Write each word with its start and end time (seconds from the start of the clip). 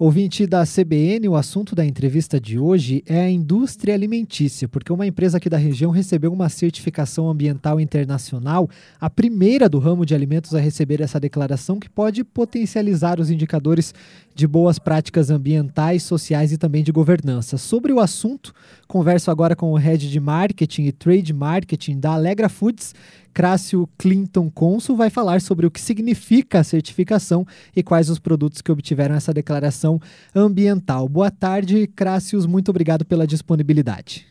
Ouvinte 0.00 0.46
da 0.46 0.64
CBN, 0.64 1.28
o 1.28 1.34
assunto 1.34 1.74
da 1.74 1.84
entrevista 1.84 2.38
de 2.38 2.56
hoje 2.56 3.02
é 3.04 3.22
a 3.22 3.28
indústria 3.28 3.92
alimentícia, 3.92 4.68
porque 4.68 4.92
uma 4.92 5.04
empresa 5.04 5.38
aqui 5.38 5.50
da 5.50 5.56
região 5.56 5.90
recebeu 5.90 6.32
uma 6.32 6.48
certificação 6.48 7.28
ambiental 7.28 7.80
internacional, 7.80 8.70
a 9.00 9.10
primeira 9.10 9.68
do 9.68 9.80
ramo 9.80 10.06
de 10.06 10.14
alimentos 10.14 10.54
a 10.54 10.60
receber 10.60 11.00
essa 11.00 11.18
declaração, 11.18 11.80
que 11.80 11.90
pode 11.90 12.22
potencializar 12.22 13.18
os 13.18 13.28
indicadores 13.28 13.92
de 14.36 14.46
boas 14.46 14.78
práticas 14.78 15.30
ambientais, 15.30 16.04
sociais 16.04 16.52
e 16.52 16.56
também 16.56 16.84
de 16.84 16.92
governança. 16.92 17.58
Sobre 17.58 17.92
o 17.92 17.98
assunto, 17.98 18.54
converso 18.86 19.32
agora 19.32 19.56
com 19.56 19.72
o 19.72 19.76
head 19.76 20.08
de 20.08 20.20
marketing 20.20 20.84
e 20.84 20.92
trade 20.92 21.32
marketing 21.32 21.98
da 21.98 22.12
Alegra 22.12 22.48
Foods, 22.48 22.94
Crácio 23.38 23.88
Clinton 23.96 24.50
Consul 24.50 24.96
vai 24.96 25.10
falar 25.10 25.40
sobre 25.40 25.64
o 25.64 25.70
que 25.70 25.80
significa 25.80 26.58
a 26.58 26.64
certificação 26.64 27.46
e 27.76 27.84
quais 27.84 28.10
os 28.10 28.18
produtos 28.18 28.60
que 28.60 28.72
obtiveram 28.72 29.14
essa 29.14 29.32
declaração 29.32 30.00
ambiental. 30.34 31.08
Boa 31.08 31.30
tarde, 31.30 31.86
Crácios, 31.86 32.46
muito 32.46 32.68
obrigado 32.70 33.04
pela 33.04 33.28
disponibilidade. 33.28 34.26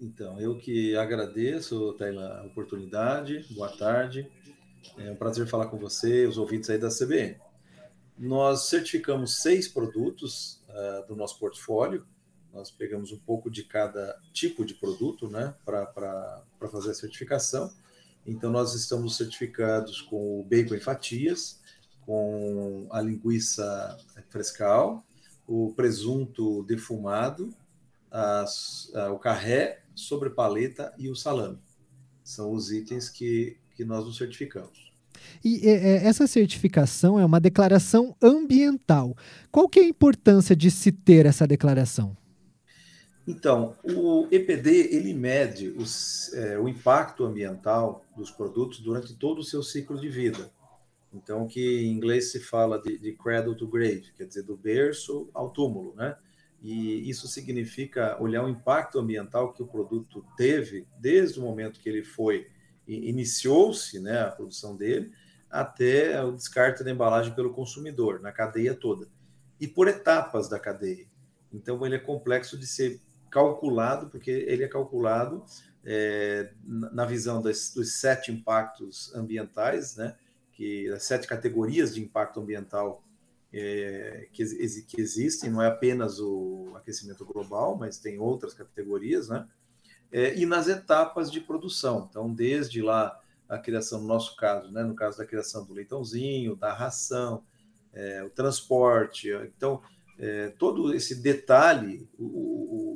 Então, 0.00 0.40
eu 0.40 0.56
que 0.56 0.96
agradeço, 0.96 1.92
Taylor, 1.98 2.24
a 2.24 2.44
oportunidade. 2.46 3.44
Boa 3.50 3.68
tarde. 3.68 4.26
É 4.96 5.10
um 5.10 5.16
prazer 5.16 5.46
falar 5.46 5.66
com 5.66 5.76
você, 5.76 6.26
os 6.26 6.38
ouvintes 6.38 6.70
aí 6.70 6.78
da 6.78 6.88
CBN. 6.88 7.36
Nós 8.18 8.70
certificamos 8.70 9.42
seis 9.42 9.68
produtos 9.68 10.62
uh, 10.70 11.06
do 11.06 11.14
nosso 11.14 11.38
portfólio. 11.38 12.06
Nós 12.50 12.70
pegamos 12.70 13.12
um 13.12 13.18
pouco 13.18 13.50
de 13.50 13.62
cada 13.64 14.18
tipo 14.32 14.64
de 14.64 14.72
produto 14.72 15.28
né, 15.28 15.54
para 15.66 16.42
fazer 16.72 16.92
a 16.92 16.94
certificação. 16.94 17.70
Então, 18.26 18.50
nós 18.50 18.74
estamos 18.74 19.16
certificados 19.16 20.02
com 20.02 20.40
o 20.40 20.44
bacon 20.44 20.74
em 20.74 20.80
fatias, 20.80 21.60
com 22.00 22.86
a 22.90 23.00
linguiça 23.00 23.96
frescal, 24.28 25.04
o 25.46 25.72
presunto 25.74 26.64
defumado, 26.64 27.54
as, 28.10 28.90
a, 28.94 29.12
o 29.12 29.18
carré 29.18 29.82
sobre 29.94 30.30
paleta 30.30 30.92
e 30.98 31.08
o 31.08 31.14
salame. 31.14 31.58
São 32.24 32.52
os 32.52 32.72
itens 32.72 33.08
que, 33.08 33.56
que 33.76 33.84
nós 33.84 34.04
nos 34.04 34.16
certificamos. 34.16 34.92
E 35.44 35.68
é, 35.68 36.04
essa 36.04 36.26
certificação 36.26 37.18
é 37.18 37.24
uma 37.24 37.40
declaração 37.40 38.16
ambiental. 38.20 39.16
Qual 39.50 39.68
que 39.68 39.80
é 39.80 39.82
a 39.84 39.88
importância 39.88 40.54
de 40.54 40.70
se 40.70 40.90
ter 40.90 41.26
essa 41.26 41.46
declaração? 41.46 42.16
Então, 43.26 43.76
o 43.82 44.28
EPD 44.30 44.94
ele 44.94 45.12
mede 45.12 45.68
os, 45.70 46.32
é, 46.32 46.58
o 46.58 46.68
impacto 46.68 47.24
ambiental 47.24 48.04
dos 48.16 48.30
produtos 48.30 48.78
durante 48.78 49.14
todo 49.14 49.40
o 49.40 49.44
seu 49.44 49.62
ciclo 49.62 49.98
de 50.00 50.08
vida. 50.08 50.50
Então, 51.12 51.46
que 51.48 51.84
em 51.84 51.92
inglês 51.92 52.30
se 52.30 52.38
fala 52.38 52.80
de, 52.80 52.98
de 52.98 53.12
cradle 53.12 53.56
to 53.56 53.66
grave, 53.66 54.12
quer 54.16 54.26
dizer, 54.26 54.42
do 54.42 54.56
berço 54.56 55.28
ao 55.34 55.50
túmulo, 55.50 55.94
né? 55.96 56.16
E 56.62 57.08
isso 57.08 57.26
significa 57.28 58.20
olhar 58.20 58.44
o 58.44 58.48
impacto 58.48 58.98
ambiental 58.98 59.52
que 59.52 59.62
o 59.62 59.66
produto 59.66 60.24
teve 60.36 60.86
desde 60.98 61.38
o 61.38 61.42
momento 61.42 61.80
que 61.80 61.88
ele 61.88 62.02
foi 62.02 62.48
iniciou-se, 62.86 63.98
né, 63.98 64.20
a 64.20 64.30
produção 64.30 64.76
dele, 64.76 65.12
até 65.50 66.22
o 66.22 66.32
descarte 66.32 66.84
da 66.84 66.90
embalagem 66.90 67.34
pelo 67.34 67.52
consumidor, 67.52 68.20
na 68.20 68.32
cadeia 68.32 68.74
toda. 68.74 69.08
E 69.60 69.66
por 69.66 69.88
etapas 69.88 70.48
da 70.48 70.58
cadeia. 70.58 71.06
Então, 71.52 71.84
ele 71.84 71.96
é 71.96 71.98
complexo 71.98 72.58
de 72.58 72.66
ser 72.66 73.00
calculado, 73.30 74.08
porque 74.08 74.30
ele 74.30 74.64
é 74.64 74.68
calculado 74.68 75.44
é, 75.84 76.52
na 76.64 77.04
visão 77.04 77.40
das, 77.40 77.72
dos 77.72 77.94
sete 77.94 78.32
impactos 78.32 79.14
ambientais, 79.14 79.96
né, 79.96 80.16
que 80.52 80.88
as 80.90 81.04
sete 81.04 81.26
categorias 81.26 81.94
de 81.94 82.02
impacto 82.02 82.40
ambiental 82.40 83.04
é, 83.52 84.28
que, 84.32 84.44
que, 84.82 85.00
existem, 85.00 85.50
não 85.50 85.62
é 85.62 85.68
apenas 85.68 86.18
o 86.18 86.72
aquecimento 86.76 87.24
global, 87.24 87.76
mas 87.78 87.98
tem 87.98 88.18
outras 88.18 88.52
categorias, 88.52 89.28
né, 89.28 89.46
é, 90.10 90.36
e 90.36 90.44
nas 90.44 90.66
etapas 90.66 91.30
de 91.30 91.40
produção. 91.40 92.08
Então, 92.10 92.32
desde 92.32 92.82
lá 92.82 93.20
a 93.48 93.58
criação, 93.58 94.00
no 94.00 94.08
nosso 94.08 94.34
caso, 94.36 94.72
né, 94.72 94.82
no 94.82 94.94
caso 94.94 95.18
da 95.18 95.24
criação 95.24 95.64
do 95.64 95.72
leitãozinho, 95.72 96.56
da 96.56 96.72
ração, 96.72 97.44
é, 97.92 98.22
o 98.24 98.30
transporte, 98.30 99.30
então 99.56 99.80
é, 100.18 100.48
todo 100.58 100.94
esse 100.94 101.14
detalhe, 101.14 102.08
o, 102.18 102.95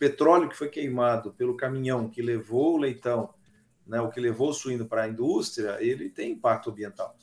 petróleo 0.00 0.48
que 0.48 0.56
foi 0.56 0.70
queimado 0.70 1.30
pelo 1.34 1.54
caminhão 1.54 2.08
que 2.08 2.22
levou 2.22 2.74
o 2.74 2.78
leitão, 2.78 3.34
né, 3.86 4.00
o 4.00 4.10
que 4.10 4.18
levou 4.18 4.48
o 4.48 4.54
suíno 4.54 4.86
para 4.86 5.02
a 5.02 5.08
indústria, 5.08 5.76
ele 5.78 6.08
tem 6.08 6.32
impacto 6.32 6.70
ambiental. 6.70 7.14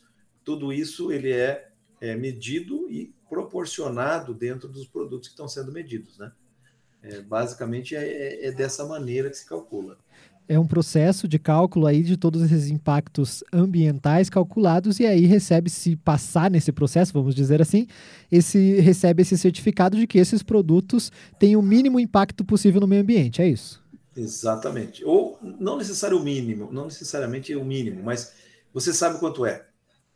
Tudo 0.44 0.72
isso 0.72 1.12
ele 1.12 1.32
é, 1.32 1.70
é 2.00 2.16
medido 2.16 2.88
e 2.88 3.12
proporcionado 3.28 4.32
dentro 4.32 4.70
dos 4.70 4.86
produtos 4.86 5.28
que 5.28 5.34
estão 5.34 5.48
sendo 5.48 5.72
medidos, 5.72 6.20
né? 6.20 6.32
É, 7.02 7.22
basicamente 7.22 7.96
é, 7.96 8.06
é, 8.06 8.48
é 8.48 8.52
dessa 8.52 8.86
maneira 8.86 9.30
que 9.30 9.38
se 9.38 9.48
calcula 9.48 9.98
é 10.48 10.58
um 10.60 10.68
processo 10.68 11.28
de 11.28 11.38
cálculo 11.38 11.86
aí 11.86 12.02
de 12.02 12.18
todos 12.18 12.42
esses 12.42 12.70
impactos 12.70 13.44
ambientais 13.52 14.30
calculados 14.30 15.00
e 15.00 15.06
aí 15.06 15.26
recebe 15.26 15.70
se 15.70 15.96
passar 15.96 16.50
nesse 16.50 16.72
processo, 16.72 17.14
vamos 17.14 17.36
dizer 17.36 17.62
assim, 17.62 17.88
esse 18.32 18.80
recebe 18.80 19.22
esse 19.22 19.38
certificado 19.38 19.98
de 19.98 20.08
que 20.08 20.18
esses 20.18 20.42
produtos 20.42 21.12
têm 21.38 21.56
o 21.56 21.62
mínimo 21.62 22.00
impacto 22.00 22.46
possível 22.46 22.82
no 22.82 22.88
meio 22.88 23.02
ambiente, 23.02 23.42
é 23.42 23.48
isso? 23.48 23.84
Exatamente. 24.16 25.04
Ou 25.06 25.38
não 25.42 25.78
necessário 25.78 26.18
o 26.18 26.24
mínimo, 26.24 26.72
não 26.72 26.86
necessariamente 26.86 27.56
o 27.56 27.64
mínimo, 27.64 28.02
mas 28.04 28.34
você 28.74 28.94
sabe 28.94 29.20
quanto 29.20 29.46
é. 29.46 29.66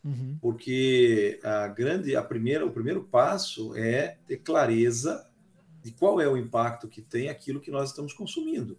Uhum. 0.04 0.38
Porque 0.42 1.40
a 1.44 1.68
grande, 1.68 2.16
a 2.16 2.24
primeira, 2.24 2.66
o 2.66 2.72
primeiro 2.72 3.04
passo 3.04 3.76
é 3.76 4.18
ter 4.26 4.38
clareza 4.38 5.28
de 5.84 5.92
qual 5.92 6.20
é 6.20 6.28
o 6.28 6.38
impacto 6.38 6.88
que 6.88 7.02
tem 7.02 7.30
aquilo 7.30 7.60
que 7.60 7.72
nós 7.72 7.90
estamos 7.90 8.14
consumindo. 8.14 8.78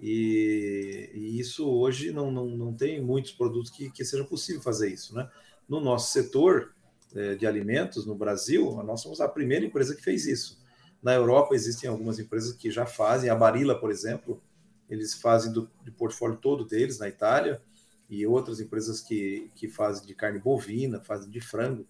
E, 0.00 1.10
e, 1.14 1.40
isso 1.40 1.68
hoje 1.68 2.12
não, 2.12 2.30
não, 2.30 2.46
não 2.46 2.72
tem 2.74 3.02
muitos 3.02 3.32
produtos 3.32 3.70
que, 3.70 3.90
que 3.90 4.04
seja 4.04 4.24
possível 4.24 4.60
fazer 4.60 4.90
isso. 4.90 5.14
Né? 5.14 5.28
No 5.68 5.80
nosso 5.80 6.12
setor 6.12 6.74
é, 7.14 7.34
de 7.34 7.46
alimentos, 7.46 8.06
no 8.06 8.14
Brasil, 8.14 8.82
nós 8.84 9.00
somos 9.00 9.20
a 9.20 9.28
primeira 9.28 9.64
empresa 9.64 9.94
que 9.94 10.02
fez 10.02 10.26
isso. 10.26 10.58
Na 11.02 11.14
Europa 11.14 11.54
existem 11.54 11.88
algumas 11.88 12.18
empresas 12.18 12.54
que 12.54 12.70
já 12.70 12.84
fazem, 12.84 13.30
a 13.30 13.34
Barilla, 13.34 13.78
por 13.78 13.90
exemplo, 13.90 14.42
eles 14.88 15.14
fazem 15.14 15.52
do, 15.52 15.70
do 15.84 15.92
portfólio 15.92 16.36
todo 16.36 16.64
deles 16.64 16.98
na 16.98 17.08
Itália, 17.08 17.60
e 18.08 18.26
outras 18.26 18.60
empresas 18.60 19.00
que, 19.00 19.50
que 19.54 19.68
fazem 19.68 20.06
de 20.06 20.14
carne 20.14 20.38
bovina, 20.38 21.00
fazem 21.00 21.30
de 21.30 21.40
frango, 21.40 21.86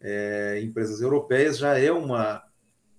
é, 0.00 0.60
empresas 0.62 1.00
europeias, 1.00 1.58
já 1.58 1.78
é 1.78 1.92
uma, 1.92 2.42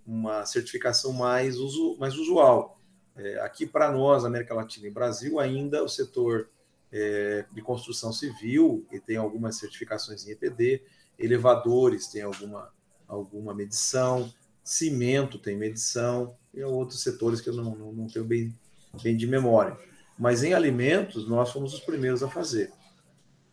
uma 0.05 0.45
certificação 0.45 1.11
mais, 1.11 1.57
usu, 1.57 1.97
mais 1.99 2.15
usual. 2.15 2.79
É, 3.15 3.39
aqui 3.41 3.65
para 3.65 3.91
nós, 3.91 4.23
América 4.23 4.53
Latina 4.53 4.87
e 4.87 4.91
Brasil, 4.91 5.39
ainda 5.39 5.83
o 5.83 5.89
setor 5.89 6.49
é, 6.91 7.45
de 7.51 7.61
construção 7.61 8.11
civil 8.11 8.85
e 8.91 8.99
tem 8.99 9.17
algumas 9.17 9.57
certificações 9.57 10.27
em 10.27 10.31
EPD, 10.31 10.83
elevadores 11.17 12.07
tem 12.07 12.21
alguma, 12.21 12.71
alguma 13.07 13.53
medição, 13.53 14.31
cimento 14.63 15.37
tem 15.37 15.57
medição, 15.57 16.35
e 16.53 16.63
outros 16.63 17.01
setores 17.01 17.39
que 17.41 17.49
eu 17.49 17.53
não, 17.53 17.75
não, 17.75 17.91
não 17.93 18.07
tenho 18.07 18.25
bem, 18.25 18.53
bem 19.01 19.15
de 19.15 19.27
memória. 19.27 19.77
Mas 20.17 20.43
em 20.43 20.53
alimentos, 20.53 21.27
nós 21.27 21.51
fomos 21.51 21.73
os 21.73 21.79
primeiros 21.79 22.21
a 22.21 22.29
fazer. 22.29 22.71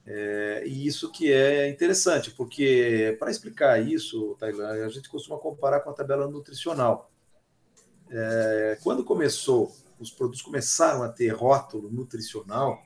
É, 0.04 0.62
e 0.66 0.86
isso 0.86 1.12
que 1.12 1.32
é 1.32 1.68
interessante, 1.68 2.30
porque 2.30 3.16
para 3.18 3.30
explicar 3.30 3.78
isso, 3.78 4.36
Tailândia, 4.38 4.86
a 4.86 4.88
gente 4.88 5.08
costuma 5.08 5.38
comparar 5.38 5.80
com 5.80 5.90
a 5.90 5.92
tabela 5.92 6.26
nutricional. 6.28 7.10
É, 8.10 8.78
quando 8.82 9.04
começou, 9.04 9.74
os 9.98 10.10
produtos 10.10 10.42
começaram 10.42 11.02
a 11.02 11.08
ter 11.08 11.28
rótulo 11.28 11.90
nutricional, 11.90 12.82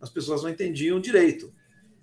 as 0.00 0.10
pessoas 0.10 0.42
não 0.42 0.50
entendiam 0.50 1.00
direito. 1.00 1.52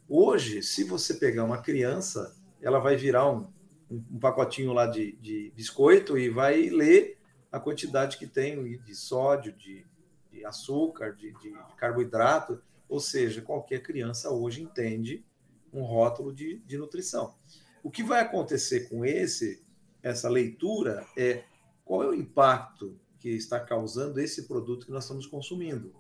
Hoje, 0.08 0.64
se 0.64 0.84
você 0.84 1.14
pegar 1.14 1.44
uma 1.44 1.62
criança, 1.62 2.36
ela 2.62 2.80
vai 2.80 2.96
virar 2.96 3.30
um, 3.30 3.48
um 3.90 4.20
pacotinho 4.20 4.74
lá 4.74 4.86
de, 4.86 5.14
de, 5.14 5.52
biscoito 5.56 6.18
e 6.18 6.30
vai 6.30 6.70
ler 6.70 7.18
a 7.52 7.60
quantidade 7.60 8.18
que 8.18 8.28
tem 8.28 8.78
de 8.80 8.96
sódio, 8.96 9.54
de, 9.54 9.86
de 10.32 10.46
açúcar, 10.46 11.16
de, 11.16 11.32
de, 11.34 11.54
carboidrato. 11.78 12.62
Ou 12.88 13.00
seja, 13.00 13.42
qualquer 13.42 13.82
criança 13.82 14.32
hoje 14.32 14.62
entende 14.62 15.24
um 15.72 15.84
rótulo 15.84 16.34
de, 16.34 16.60
de 16.66 16.78
nutrição. 16.78 17.36
O 17.84 17.92
que 17.92 18.04
vai 18.04 18.22
acontecer 18.22 18.90
com 18.90 19.06
esse 19.06 19.64
essa 20.02 20.30
leitura 20.30 21.06
é 21.18 21.44
qual 21.90 22.04
é 22.04 22.08
o 22.08 22.14
impacto 22.14 22.96
que 23.20 23.30
está 23.30 23.60
causando 23.60 24.20
esse 24.20 24.44
produto 24.44 24.86
que 24.86 24.92
nós 24.92 25.06
estamos 25.06 25.26
consumindo. 25.26 25.92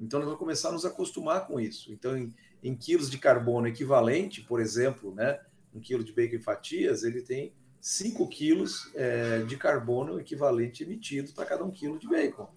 Então, 0.00 0.20
nós 0.20 0.26
vamos 0.26 0.38
começar 0.38 0.68
a 0.68 0.72
nos 0.72 0.84
acostumar 0.84 1.48
com 1.48 1.58
isso. 1.58 1.92
Então, 1.92 2.16
em, 2.16 2.32
em 2.62 2.76
quilos 2.76 3.10
de 3.10 3.18
carbono 3.18 3.66
equivalente, 3.66 4.40
por 4.42 4.60
exemplo, 4.60 5.12
né, 5.12 5.40
um 5.74 5.80
quilo 5.80 6.04
de 6.04 6.12
bacon 6.12 6.36
em 6.36 6.40
fatias, 6.40 7.02
ele 7.02 7.22
tem 7.22 7.52
5 7.80 8.28
quilos 8.28 8.88
é, 8.94 9.42
de 9.42 9.56
carbono 9.56 10.20
equivalente 10.20 10.84
emitido 10.84 11.32
para 11.32 11.44
cada 11.44 11.64
um 11.64 11.72
quilo 11.72 11.98
de 11.98 12.06
bacon. 12.06 12.48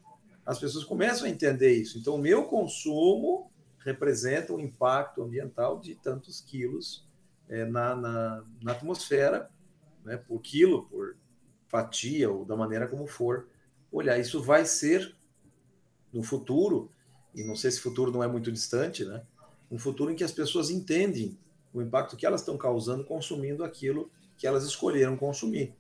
As 0.46 0.60
pessoas 0.60 0.84
começam 0.84 1.26
a 1.26 1.30
entender 1.30 1.74
isso. 1.74 1.98
Então, 1.98 2.14
o 2.14 2.20
meu 2.20 2.44
consumo 2.44 3.52
representa 3.80 4.54
um 4.54 4.60
impacto 4.60 5.24
ambiental 5.24 5.80
de 5.80 5.96
tantos 5.96 6.40
quilos 6.40 7.04
é, 7.48 7.66
na, 7.66 7.96
na, 7.96 8.44
na 8.62 8.72
atmosfera 8.74 9.50
né, 10.06 10.18
por 10.18 10.40
quilo, 10.40 10.86
por 10.86 11.16
fatia 11.70 12.30
ou 12.30 12.44
da 12.44 12.56
maneira 12.56 12.88
como 12.88 13.08
for 13.08 13.48
olhar. 13.92 14.20
Isso 14.20 14.42
vai 14.42 14.66
ser 14.66 15.16
no 16.12 16.22
futuro, 16.24 16.92
e 17.34 17.44
não 17.44 17.56
sei 17.56 17.72
se 17.72 17.80
futuro 17.80 18.12
não 18.12 18.24
é 18.24 18.28
muito 18.28 18.52
distante, 18.52 19.06
né? 19.06 19.24
Um 19.72 19.78
futuro 19.78 20.12
em 20.12 20.16
que 20.16 20.24
as 20.24 20.32
pessoas 20.32 20.70
entendem 20.70 21.38
o 21.74 21.82
impacto 21.82 22.18
que 22.18 22.26
elas 22.26 22.42
estão 22.42 22.58
causando 22.58 23.06
consumindo 23.06 23.64
aquilo 23.64 24.12
que 24.36 24.48
elas 24.48 24.64
escolheram 24.64 25.16
consumir. 25.16 25.74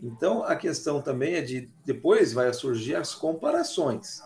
Então, 0.00 0.44
a 0.44 0.54
questão 0.54 1.00
também 1.00 1.34
é 1.34 1.40
de 1.40 1.70
depois 1.84 2.34
vai 2.34 2.52
surgir 2.52 2.94
as 2.94 3.14
comparações, 3.14 4.20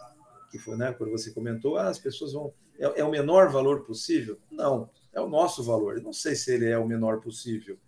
que 0.50 0.58
foi, 0.58 0.76
né, 0.76 0.92
quando 0.92 1.10
você 1.10 1.30
comentou, 1.30 1.76
ah, 1.76 1.88
as 1.88 1.98
pessoas 1.98 2.32
vão 2.32 2.52
é, 2.80 3.00
é, 3.00 3.04
o 3.04 3.10
menor 3.10 3.50
valor 3.50 3.82
possível? 3.84 4.38
Não, 4.50 4.88
é 5.12 5.20
o 5.20 5.28
nosso 5.28 5.62
valor. 5.62 5.98
Eu 5.98 6.02
não 6.02 6.14
sei 6.14 6.34
se 6.34 6.52
ele 6.52 6.66
é 6.66 6.78
o 6.78 6.86
menor 6.86 7.20
possível. 7.20 7.78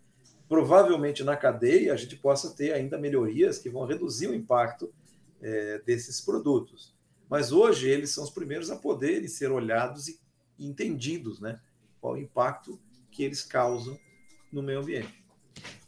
Provavelmente 0.52 1.25
na 1.25 1.34
cadeia 1.34 1.94
a 1.94 1.96
gente 1.96 2.14
possa 2.14 2.54
ter 2.54 2.75
ainda 2.75 2.99
melhorias 2.99 3.56
que 3.56 3.70
vão 3.70 3.87
reduzir 3.87 4.26
o 4.26 4.34
impacto 4.34 4.93
é, 5.40 5.81
desses 5.87 6.20
produtos. 6.20 6.94
Mas 7.26 7.52
hoje 7.52 7.88
eles 7.88 8.10
são 8.10 8.22
os 8.22 8.28
primeiros 8.28 8.70
a 8.70 8.76
poderem 8.76 9.26
ser 9.28 9.50
olhados 9.50 10.08
e 10.08 10.20
entendidos, 10.58 11.40
né? 11.40 11.58
Qual 12.02 12.12
o 12.12 12.19
impacto 12.19 12.78
que 13.10 13.22
eles 13.22 13.43
causam 13.43 13.99
no 14.52 14.62
meio 14.62 14.81
ambiente. 14.81 15.25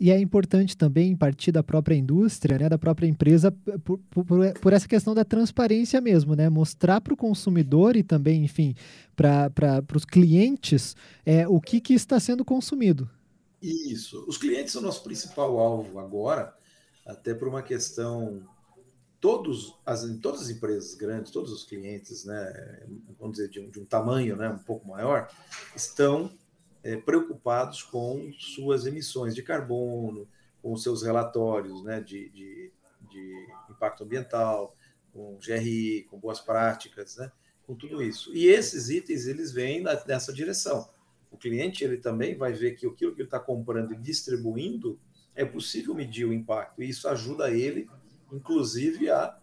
E 0.00 0.11
é 0.11 0.19
importante 0.19 0.75
também 0.75 1.14
partir 1.14 1.52
da 1.52 1.62
própria 1.62 1.94
indústria, 1.94 2.56
né, 2.56 2.66
da 2.66 2.78
própria 2.78 3.06
empresa, 3.06 3.52
por, 3.84 3.99
por, 4.08 4.25
por 4.62 4.72
essa 4.72 4.88
questão 4.88 5.14
da 5.14 5.26
transparência 5.26 6.00
mesmo, 6.00 6.34
né? 6.34 6.49
Mostrar 6.49 7.02
para 7.02 7.12
o 7.12 7.19
consumidor 7.19 7.96
e 7.96 8.02
também, 8.02 8.43
enfim, 8.43 8.75
para 9.14 9.84
os 9.94 10.06
clientes 10.06 10.96
é, 11.26 11.46
o 11.46 11.61
que, 11.61 11.82
que 11.82 11.93
está 11.93 12.19
sendo 12.19 12.46
consumido. 12.46 13.11
Isso. 13.64 14.22
Os 14.28 14.37
clientes 14.37 14.75
são 14.75 14.82
nosso 14.82 15.02
principal 15.02 15.58
alvo 15.58 15.99
agora, 15.99 16.55
até 17.06 17.32
por 17.32 17.49
uma 17.49 17.62
questão. 17.62 18.46
Todos 19.19 19.75
as, 19.87 20.02
todas 20.20 20.43
as 20.43 20.50
empresas 20.50 20.94
grandes, 20.94 21.32
todos 21.32 21.50
os 21.50 21.64
clientes, 21.64 22.26
né, 22.26 22.87
vamos 23.19 23.38
dizer, 23.38 23.49
de 23.49 23.58
um, 23.58 23.70
de 23.70 23.81
um 23.81 23.87
tamanho 23.87 24.37
né, 24.37 24.50
um 24.50 24.58
pouco 24.58 24.87
maior, 24.87 25.31
estão 25.75 26.31
é, 26.82 26.94
preocupados 26.96 27.82
com 27.82 28.31
suas 28.38 28.84
emissões 28.84 29.34
de 29.34 29.43
carbono, 29.43 30.28
com 30.62 30.76
seus 30.76 31.02
relatórios 31.02 31.82
né, 31.82 32.02
de, 32.02 32.28
de, 32.28 32.70
de, 33.11 33.46
impacto 33.70 34.05
ambiental, 34.05 34.76
com 35.11 35.38
GRI, 35.38 36.06
com 36.11 36.19
boas 36.19 36.40
práticas, 36.40 37.16
né, 37.16 37.32
com 37.66 37.75
tudo 37.75 38.02
isso. 38.02 38.34
E 38.34 38.46
esses 38.49 38.90
itens 38.90 39.26
eles 39.26 39.52
vêm 39.52 39.82
nessa 40.06 40.34
direção. 40.34 40.87
O 41.35 41.37
cliente 41.37 41.83
ele 41.83 41.97
também 41.97 42.37
vai 42.37 42.53
ver 42.53 42.77
que 42.77 42.87
aquilo 42.87 43.13
que 43.13 43.21
ele 43.21 43.27
está 43.27 43.41
comprando 43.41 43.93
e 43.93 43.97
distribuindo 43.97 45.01
é 45.35 45.45
possível 45.45 45.93
medir 45.93 46.25
o 46.25 46.33
impacto, 46.33 46.81
e 46.81 46.89
isso 46.89 47.09
ajuda 47.09 47.51
ele, 47.51 47.91
inclusive, 48.33 49.11
a 49.11 49.37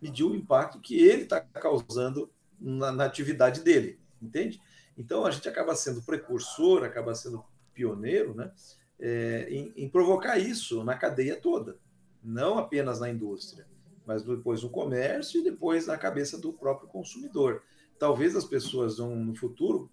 medir 0.00 0.22
o 0.22 0.36
impacto 0.36 0.78
que 0.78 0.96
ele 1.02 1.22
está 1.22 1.40
causando 1.40 2.30
na, 2.60 2.92
na 2.92 3.04
atividade 3.04 3.60
dele, 3.60 3.98
entende? 4.22 4.62
Então, 4.96 5.26
a 5.26 5.32
gente 5.32 5.48
acaba 5.48 5.74
sendo 5.74 6.00
precursor, 6.02 6.84
acaba 6.84 7.12
sendo 7.12 7.44
pioneiro 7.74 8.36
né, 8.36 8.52
é, 9.00 9.48
em, 9.50 9.72
em, 9.76 9.88
provocar 9.88 10.38
isso 10.38 10.84
na 10.84 10.96
cadeia 10.96 11.34
toda, 11.34 11.76
não 12.22 12.56
apenas 12.56 13.00
na 13.00 13.10
indústria, 13.10 13.66
mas 14.06 14.22
depois 14.22 14.62
no 14.62 14.70
comércio 14.70 15.40
e 15.40 15.44
depois 15.44 15.88
na 15.88 15.98
cabeça 15.98 16.38
do 16.38 16.52
próprio 16.52 16.88
consumidor. 16.88 17.64
Talvez 17.98 18.36
as 18.36 18.44
pessoas 18.44 18.98
vão, 18.98 19.16
no 19.16 19.34
futuro, 19.34 19.90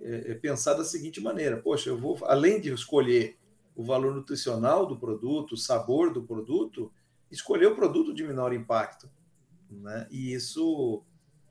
é, 0.00 0.32
é 0.32 0.34
pensar 0.34 0.74
da 0.74 0.84
seguinte 0.84 1.20
maneira: 1.20 1.56
poxa, 1.56 1.90
eu 1.90 1.98
vou, 1.98 2.18
além 2.24 2.60
de 2.60 2.72
escolher 2.72 3.36
o 3.74 3.84
valor 3.84 4.14
nutricional 4.14 4.86
do 4.86 4.98
produto, 4.98 5.52
o 5.52 5.56
sabor 5.56 6.12
do 6.12 6.22
produto, 6.22 6.92
escolher 7.30 7.66
o 7.66 7.76
produto 7.76 8.12
de 8.12 8.24
menor 8.24 8.52
impacto. 8.52 9.08
Né? 9.70 10.06
E 10.10 10.32
isso 10.32 11.02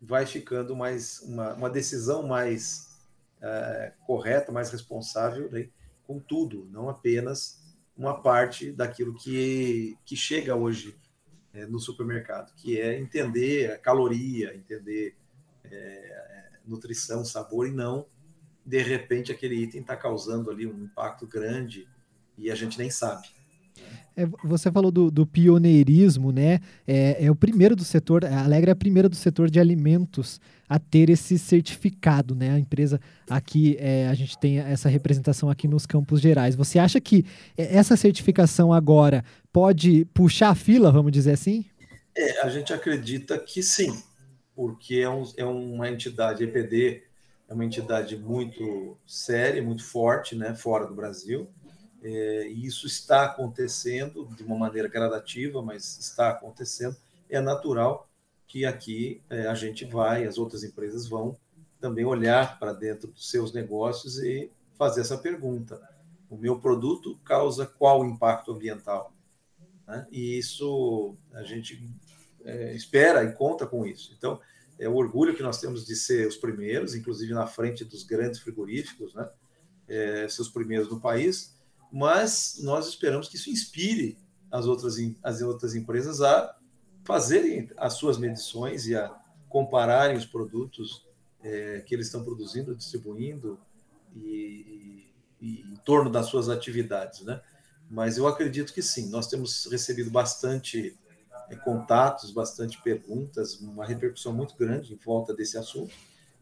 vai 0.02 0.26
ficando 0.26 0.76
mais 0.76 1.22
uma, 1.22 1.54
uma 1.54 1.70
decisão 1.70 2.24
mais 2.28 3.00
é, 3.42 3.94
correta, 4.06 4.52
mais 4.52 4.70
responsável 4.70 5.50
né, 5.52 5.70
com 6.04 6.20
tudo, 6.20 6.68
não 6.72 6.90
apenas 6.90 7.60
uma 7.96 8.22
parte 8.22 8.72
daquilo 8.72 9.14
que, 9.14 9.98
que 10.06 10.16
chega 10.16 10.56
hoje 10.56 10.98
é, 11.54 11.66
no 11.66 11.80
supermercado, 11.80 12.54
que 12.56 12.80
é 12.80 12.98
entender 13.00 13.72
a 13.72 13.78
caloria, 13.78 14.56
entender 14.56 15.16
é, 15.66 16.52
nutrição, 16.66 17.26
sabor 17.26 17.68
e 17.68 17.72
não 17.72 18.06
de 18.70 18.84
repente 18.84 19.32
aquele 19.32 19.56
item 19.56 19.82
está 19.82 19.98
causando 19.98 20.52
ali 20.52 20.68
um 20.68 20.84
impacto 20.84 21.26
grande 21.26 21.88
e 22.38 22.52
a 22.52 22.56
gente 22.56 22.78
nem 22.78 22.92
sabe. 22.92 23.28
É, 24.16 24.28
você 24.44 24.72
falou 24.72 24.92
do, 24.92 25.10
do, 25.10 25.26
pioneirismo, 25.26 26.32
né? 26.32 26.60
É, 26.86 27.26
é, 27.26 27.32
o 27.32 27.36
primeiro 27.36 27.76
do 27.76 27.84
setor, 27.84 28.24
a 28.26 28.44
Alegre 28.44 28.70
é 28.70 28.74
a 28.74 28.76
primeira 28.76 29.10
do 29.10 29.16
setor 29.16 29.50
de 29.50 29.60
alimentos 29.60 30.40
a 30.68 30.78
ter 30.78 31.10
esse 31.10 31.40
certificado, 31.40 32.36
né? 32.36 32.52
A 32.52 32.60
empresa 32.60 33.00
aqui, 33.28 33.76
é, 33.80 34.08
a 34.08 34.14
gente 34.14 34.38
tem 34.38 34.60
essa 34.60 34.88
representação 34.88 35.50
aqui 35.50 35.68
nos 35.68 35.88
Campos 35.88 36.22
Gerais. 36.22 36.56
Você 36.56 36.78
acha 36.78 37.02
que 37.02 37.26
essa 37.58 37.98
certificação 37.98 38.72
agora 38.72 39.24
pode 39.52 40.06
puxar 40.14 40.50
a 40.50 40.56
fila, 40.56 40.92
vamos 40.92 41.12
dizer 41.12 41.32
assim? 41.32 41.66
É, 42.16 42.42
a 42.42 42.50
gente 42.50 42.72
acredita 42.72 43.40
que 43.40 43.64
sim, 43.64 44.04
porque 44.54 44.96
é, 44.96 45.10
um, 45.10 45.24
é 45.38 45.46
uma 45.46 45.90
entidade, 45.90 46.44
EPD, 46.44 47.09
é 47.50 47.54
uma 47.54 47.66
entidade 47.66 48.16
muito 48.16 48.98
séria, 49.06 49.62
muito 49.62 49.84
forte, 49.84 50.36
né? 50.36 50.56
Fora 50.56 50.86
do 50.86 50.94
Brasil 50.94 51.50
é, 52.02 52.48
e 52.48 52.66
isso 52.66 52.88
está 52.88 53.26
acontecendo 53.26 54.26
de 54.36 54.44
uma 54.44 54.58
maneira 54.58 54.88
gradativa, 54.88 55.62
mas 55.62 55.98
está 56.00 56.30
acontecendo. 56.30 56.96
É 57.30 57.42
natural 57.42 58.10
que 58.48 58.66
aqui 58.66 59.22
é, 59.30 59.48
a 59.48 59.54
gente 59.54 59.86
vai, 59.86 60.26
as 60.26 60.38
outras 60.38 60.64
empresas 60.64 61.08
vão 61.08 61.38
também 61.80 62.06
olhar 62.06 62.58
para 62.60 62.74
dentro 62.74 63.10
dos 63.10 63.30
seus 63.30 63.54
negócios 63.54 64.18
e 64.20 64.50
fazer 64.78 65.02
essa 65.02 65.18
pergunta: 65.18 65.82
o 66.30 66.38
meu 66.38 66.60
produto 66.60 67.20
causa 67.24 67.66
qual 67.66 68.06
impacto 68.06 68.54
ambiental? 68.54 69.14
Né? 69.86 70.08
E 70.12 70.38
isso 70.38 71.16
a 71.34 71.44
gente 71.44 71.86
é, 72.46 72.74
espera 72.74 73.24
e 73.24 73.34
conta 73.34 73.68
com 73.68 73.86
isso. 73.86 74.14
Então, 74.18 74.40
é 74.80 74.90
o 74.90 74.96
orgulho 74.96 75.36
que 75.36 75.44
nós 75.44 75.60
temos 75.60 75.86
de 75.86 75.96
ser 75.96 76.28
os 76.28 76.38
primeiros, 76.38 76.96
inclusive 76.96 77.34
na 77.34 77.46
frente 77.46 77.84
dos 77.86 78.04
grandes 78.04 78.40
frigoríficos, 78.40 79.14
né? 79.14 79.30
É, 79.88 80.28
ser 80.30 80.42
os 80.42 80.50
primeiros 80.50 80.90
no 80.90 81.00
país 81.00 81.60
mas 81.92 82.60
nós 82.62 82.88
esperamos 82.88 83.28
que 83.28 83.36
isso 83.36 83.50
inspire 83.50 84.18
as 84.52 84.66
outras, 84.66 84.96
as 85.24 85.42
outras 85.42 85.76
empresas 85.76 86.22
a 86.22 86.56
fazerem 87.04 87.70
as 87.78 87.94
suas 87.94 88.18
medições 88.18 88.88
e 88.88 88.96
a 88.96 89.10
compararem 89.48 90.16
os 90.16 90.26
produtos 90.26 91.08
é, 91.42 91.82
que 91.82 91.96
eles 91.96 92.08
estão 92.08 92.24
produzindo, 92.24 92.76
distribuindo 92.76 93.60
e, 94.16 95.12
e, 95.42 95.46
e, 95.46 95.62
em 95.62 95.76
torno 95.78 96.10
das 96.10 96.28
suas 96.28 96.50
atividades, 96.50 97.22
né? 97.22 97.42
Mas 97.90 98.18
eu 98.18 98.28
acredito 98.28 98.72
que 98.72 98.84
sim, 98.84 99.10
nós 99.10 99.28
temos 99.28 99.66
recebido 99.72 100.12
bastante 100.12 100.96
contatos, 101.58 102.32
bastante 102.32 102.82
perguntas, 102.82 103.60
uma 103.60 103.86
repercussão 103.86 104.34
muito 104.34 104.56
grande 104.56 104.94
em 104.94 104.98
volta 104.98 105.34
desse 105.34 105.58
assunto, 105.58 105.94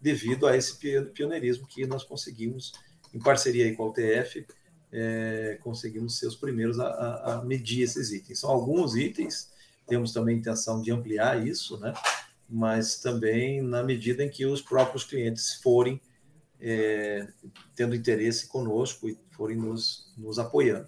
devido 0.01 0.45
a 0.45 0.55
esse 0.55 0.77
pioneirismo 1.13 1.67
que 1.67 1.85
nós 1.85 2.03
conseguimos, 2.03 2.73
em 3.13 3.19
parceria 3.19 3.73
com 3.75 3.83
a 3.83 3.87
UTF, 3.87 4.45
é, 4.91 5.57
conseguimos 5.61 6.17
ser 6.17 6.27
os 6.27 6.35
primeiros 6.35 6.79
a, 6.79 7.33
a, 7.33 7.45
medir 7.45 7.83
esses 7.83 8.11
itens. 8.11 8.39
São 8.39 8.49
alguns 8.49 8.95
itens, 8.95 9.51
temos 9.87 10.11
também 10.11 10.35
a 10.35 10.39
intenção 10.39 10.81
de 10.81 10.91
ampliar 10.91 11.45
isso, 11.45 11.77
né? 11.79 11.93
mas 12.49 12.99
também 12.99 13.61
na 13.61 13.83
medida 13.83 14.23
em 14.23 14.29
que 14.29 14.45
os 14.45 14.61
próprios 14.61 15.03
clientes 15.03 15.55
forem 15.55 15.99
é, 16.59 17.27
tendo 17.75 17.95
interesse 17.95 18.47
conosco 18.47 19.07
e 19.09 19.17
forem 19.31 19.57
nos, 19.57 20.13
nos 20.17 20.39
apoiando. 20.39 20.87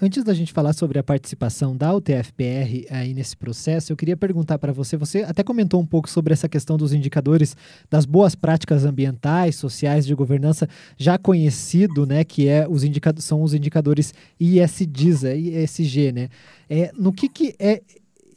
Antes 0.00 0.22
da 0.22 0.32
gente 0.32 0.52
falar 0.52 0.72
sobre 0.74 0.96
a 0.98 1.02
participação 1.02 1.76
da 1.76 1.92
UTFPR 1.92 2.86
aí 2.88 3.12
nesse 3.12 3.36
processo, 3.36 3.90
eu 3.92 3.96
queria 3.96 4.16
perguntar 4.16 4.56
para 4.56 4.72
você, 4.72 4.96
você 4.96 5.22
até 5.22 5.42
comentou 5.42 5.80
um 5.80 5.86
pouco 5.86 6.08
sobre 6.08 6.32
essa 6.32 6.48
questão 6.48 6.76
dos 6.76 6.92
indicadores 6.92 7.56
das 7.90 8.06
boas 8.06 8.36
práticas 8.36 8.84
ambientais, 8.84 9.56
sociais 9.56 10.06
de 10.06 10.14
governança, 10.14 10.68
já 10.96 11.18
conhecido, 11.18 12.06
né, 12.06 12.22
que 12.22 12.46
é 12.46 12.66
os 12.68 12.84
indicadores 12.84 13.24
são 13.24 13.42
os 13.42 13.52
indicadores 13.52 14.14
ISDs, 14.38 15.24
ISG, 15.24 16.12
né? 16.12 16.28
É, 16.70 16.92
no 16.96 17.12
que 17.12 17.28
que 17.28 17.56
é 17.58 17.82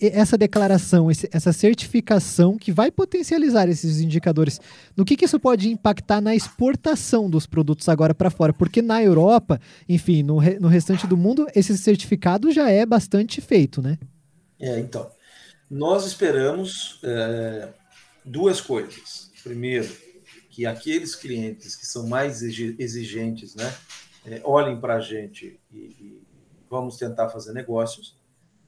essa 0.02 0.38
declaração, 0.38 1.10
essa 1.10 1.54
certificação 1.54 2.58
que 2.58 2.72
vai 2.72 2.90
potencializar 2.90 3.70
esses 3.70 4.00
indicadores, 4.00 4.60
no 4.98 5.06
que, 5.06 5.16
que 5.16 5.26
isso 5.26 5.40
pode 5.40 5.70
impactar 5.70 6.20
na 6.20 6.36
exportação 6.36 7.30
dos 7.30 7.46
produtos 7.46 7.88
agora 7.88 8.14
para 8.14 8.30
fora? 8.30 8.54
Porque 8.54 8.82
na 8.82 9.04
Europa, 9.04 9.60
enfim, 9.88 10.24
no, 10.24 10.42
no 10.60 10.68
restante 10.68 11.06
do 11.06 11.16
mundo, 11.16 11.48
esse 11.56 11.78
certificado 11.78 12.52
já 12.52 12.70
é 12.70 12.86
bastante 12.86 13.42
feito, 13.42 13.82
né? 13.82 13.98
É, 14.60 14.80
então, 14.80 15.10
nós 15.70 16.06
esperamos 16.06 17.00
é, 17.04 17.70
duas 18.26 18.60
coisas. 18.60 19.32
Primeiro, 19.44 19.90
que 20.50 20.66
aqueles 20.66 21.16
clientes 21.16 21.76
que 21.76 21.86
são 21.86 22.08
mais 22.08 22.42
exigentes, 22.42 23.56
né, 23.56 23.74
é, 24.26 24.42
olhem 24.44 24.80
para 24.80 24.96
a 24.96 25.00
gente 25.00 25.60
e, 25.72 25.78
e 25.78 26.22
vamos 26.70 26.98
tentar 26.98 27.30
fazer 27.30 27.54
negócios. 27.54 28.20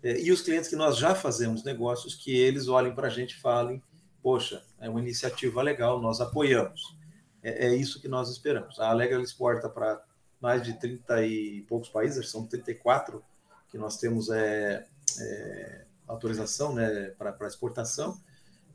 É, 0.03 0.19
e 0.19 0.31
os 0.31 0.41
clientes 0.41 0.69
que 0.69 0.75
nós 0.75 0.97
já 0.97 1.15
fazemos 1.15 1.63
negócios, 1.63 2.13
que 2.13 2.35
eles 2.35 2.67
olhem 2.67 2.93
para 2.93 3.07
a 3.07 3.09
gente 3.09 3.31
e 3.31 3.39
falem: 3.39 3.81
poxa, 4.21 4.61
é 4.79 4.89
uma 4.89 4.99
iniciativa 4.99 5.61
legal, 5.61 6.01
nós 6.01 6.19
apoiamos. 6.19 6.95
É, 7.41 7.67
é 7.67 7.75
isso 7.75 8.01
que 8.01 8.07
nós 8.07 8.29
esperamos. 8.29 8.79
A 8.79 8.89
Alegra 8.89 9.21
exporta 9.21 9.69
para 9.69 10.03
mais 10.41 10.61
de 10.61 10.73
30 10.73 11.25
e 11.25 11.61
poucos 11.61 11.87
países, 11.87 12.29
são 12.29 12.45
34 12.45 13.23
que 13.71 13.77
nós 13.77 13.97
temos 13.97 14.29
é, 14.29 14.85
é 15.19 15.85
autorização 16.07 16.75
né, 16.75 17.11
para 17.17 17.47
exportação. 17.47 18.19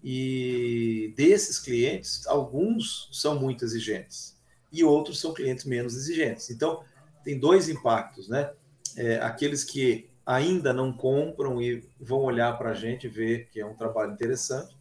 E 0.03 1.13
desses 1.17 1.59
clientes, 1.59 2.27
alguns 2.27 3.09
são 3.13 3.39
muito 3.39 3.65
exigentes 3.65 4.37
e 4.73 4.85
outros 4.85 5.21
são 5.21 5.35
clientes 5.35 5.65
menos 5.65 5.97
exigentes. 5.97 6.51
Então, 6.51 6.85
tem 7.25 7.39
dois 7.39 7.69
impactos, 7.69 8.29
né? 8.29 8.53
É, 8.97 9.17
aqueles 9.17 9.65
que 9.65 10.08
ainda 10.29 10.75
não 10.75 10.93
compram 10.93 11.59
e 11.63 11.89
vão 11.99 12.19
olhar 12.19 12.59
para 12.59 12.73
a 12.73 12.75
gente 12.75 13.09
ver 13.09 13.49
que 13.49 13.59
é 13.59 13.65
um 13.65 13.75
trabalho 13.75 14.13
interessante, 14.13 14.77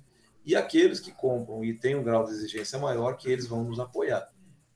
e 0.45 0.57
aqueles 0.57 0.99
que 0.99 1.09
compram 1.09 1.63
e 1.63 1.73
têm 1.73 1.95
um 1.95 2.03
grau 2.03 2.25
de 2.25 2.31
exigência 2.31 2.77
maior, 2.77 3.15
que 3.15 3.31
eles 3.31 3.47
vão 3.47 3.63
nos 3.63 3.79
apoiar. 3.79 4.29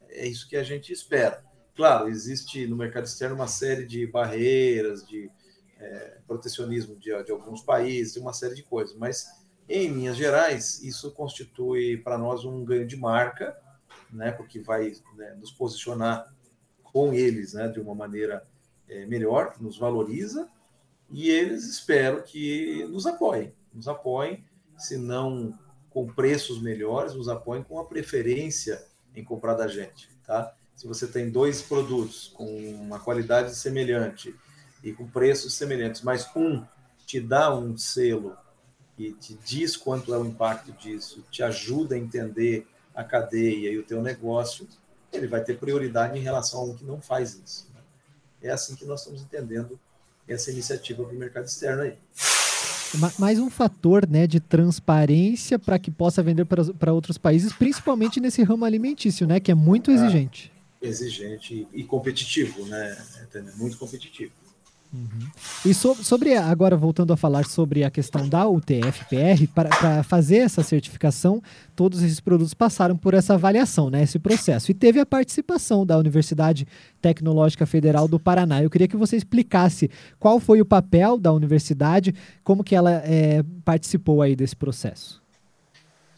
É 0.08 0.26
isso 0.26 0.48
que 0.48 0.56
a 0.56 0.64
gente 0.64 0.94
espera. 0.94 1.44
Claro, 1.76 2.08
existe 2.08 2.66
no 2.68 2.78
mercado 2.78 3.04
externo 3.04 3.36
uma 3.36 3.50
série 3.50 3.86
de 3.86 4.08
barreiras, 4.08 5.06
de 5.06 5.30
é, 5.78 6.20
protecionismo 6.26 6.96
de, 6.96 7.22
de 7.22 7.32
alguns 7.34 7.62
países, 7.62 8.16
uma 8.16 8.32
série 8.32 8.56
de 8.56 8.64
coisas, 8.64 8.96
mas 8.96 9.28
em 9.68 9.90
linhas 9.90 10.16
gerais, 10.16 10.82
isso 10.82 11.12
constitui 11.12 11.98
para 11.98 12.18
nós 12.18 12.46
um 12.46 12.64
ganho 12.64 12.88
de 12.88 12.96
marca, 12.96 13.58
né, 14.10 14.32
porque 14.32 14.62
vai 14.62 14.94
né, 15.18 15.36
nos 15.38 15.52
posicionar 15.52 16.34
com 16.82 17.14
eles 17.14 17.54
né, 17.54 17.68
de 17.68 17.80
uma 17.82 17.94
maneira 17.94 18.48
é, 18.88 19.06
melhor, 19.06 19.56
nos 19.60 19.78
valoriza, 19.78 20.50
e 21.12 21.30
eles 21.30 21.66
espero 21.66 22.24
que 22.24 22.86
nos 22.90 23.06
apoiem, 23.06 23.54
nos 23.74 23.88
apoiem, 23.88 24.44
se 24.78 24.98
não 24.98 25.58
com 25.90 26.08
preços 26.08 26.62
melhores, 26.62 27.14
nos 27.14 27.28
apoiem 27.28 27.64
com 27.64 27.80
a 27.80 27.86
preferência 27.86 28.82
em 29.14 29.24
comprar 29.24 29.56
da 29.56 29.68
gente, 29.68 30.10
tá? 30.26 30.56
Se 30.76 30.88
você 30.88 31.06
tem 31.06 31.30
dois 31.30 31.62
produtos 31.62 32.30
com 32.30 32.46
uma 32.74 33.00
qualidade 33.00 33.54
semelhante 33.56 34.34
e 34.84 34.94
com 34.94 35.06
preços 35.08 35.54
semelhantes, 35.54 36.02
mas 36.02 36.28
um 36.36 36.66
te 37.06 37.20
dá 37.20 37.54
um 37.54 37.78
selo 37.78 38.36
e 38.98 39.12
te 39.14 39.38
diz 39.46 39.76
quanto 39.76 40.14
é 40.14 40.18
o 40.18 40.26
impacto 40.26 40.72
disso, 40.72 41.24
te 41.30 41.44
ajuda 41.44 41.96
a 41.96 41.98
entender 41.98 42.68
a 42.96 43.04
cadeia 43.04 43.70
e 43.70 43.78
o 43.78 43.84
teu 43.84 44.02
negócio, 44.02 44.68
ele 45.12 45.28
vai 45.28 45.44
ter 45.44 45.60
prioridade 45.60 46.18
em 46.18 46.22
relação 46.22 46.62
a 46.62 46.64
um 46.64 46.76
que 46.76 46.86
não 46.86 47.02
faz 47.02 47.36
isso. 47.36 47.70
Né? 47.74 47.82
É 48.42 48.52
assim 48.52 48.76
que 48.76 48.86
nós 48.86 49.02
estamos 49.02 49.22
entendendo 49.22 49.80
essa 50.32 50.52
iniciativa 50.52 51.04
para 51.04 51.16
o 51.16 51.20
mercado 51.20 51.46
externo 51.46 51.84
aí. 51.84 51.94
Mais 53.18 53.40
um 53.40 53.50
fator 53.50 54.08
né, 54.08 54.28
de 54.28 54.40
transparência 54.40 55.58
para 55.58 55.80
que 55.80 55.90
possa 55.90 56.22
vender 56.22 56.46
para 56.46 56.94
outros 56.94 57.18
países, 57.18 57.54
principalmente 57.54 58.20
nesse 58.20 58.44
ramo 58.44 58.66
alimentício, 58.66 59.26
né, 59.26 59.40
que 59.40 59.50
é 59.50 59.56
muito 59.56 59.92
exigente. 59.92 60.52
É, 60.82 60.88
exigente 60.88 61.68
e 61.74 61.84
competitivo, 61.84 62.66
né? 62.66 62.98
Muito 63.56 63.78
competitivo. 63.78 64.34
Uhum. 64.94 65.28
E 65.66 65.74
so, 65.74 65.96
sobre, 65.96 66.36
agora 66.36 66.76
voltando 66.76 67.14
a 67.14 67.18
falar 67.18 67.46
sobre 67.46 67.84
a 67.84 67.90
questão 67.90 68.28
da 68.28 68.48
UTF-PR, 68.48 69.48
para 69.56 70.04
fazer 70.04 70.40
essa 70.40 70.62
certificação, 70.64 71.42
todos 71.76 72.04
esses 72.04 72.20
produtos 72.20 72.54
passaram 72.54 72.98
por 72.98 73.14
essa 73.14 73.36
avaliação, 73.36 73.90
né, 73.90 74.04
esse 74.04 74.20
processo. 74.20 74.70
E 74.70 74.74
teve 74.74 75.00
a 75.00 75.06
participação 75.06 75.86
da 75.86 75.98
Universidade 75.98 76.68
Tecnológica 77.02 77.66
Federal 77.66 78.08
do 78.08 78.20
Paraná. 78.20 78.62
Eu 78.62 78.70
queria 78.70 78.88
que 78.88 78.98
você 78.98 79.16
explicasse 79.16 79.90
qual 80.20 80.40
foi 80.40 80.60
o 80.60 80.66
papel 80.66 81.18
da 81.18 81.32
universidade, 81.32 82.14
como 82.44 82.64
que 82.64 82.76
ela 82.76 82.92
é, 83.06 83.44
participou 83.64 84.22
aí 84.22 84.36
desse 84.36 84.56
processo. 84.56 85.22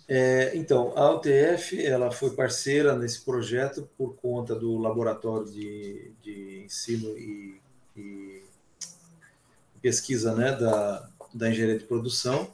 É, 0.07 0.51
então, 0.55 0.93
a 0.97 1.11
UTF 1.15 1.85
ela 1.85 2.11
foi 2.11 2.31
parceira 2.31 2.95
nesse 2.95 3.23
projeto 3.23 3.87
por 3.97 4.15
conta 4.15 4.53
do 4.53 4.77
laboratório 4.77 5.45
de, 5.45 6.11
de 6.21 6.63
ensino 6.65 7.17
e, 7.17 7.61
e 7.95 8.43
pesquisa 9.83 10.33
né, 10.33 10.53
da, 10.53 11.09
da 11.33 11.51
engenharia 11.51 11.77
de 11.77 11.83
produção, 11.83 12.53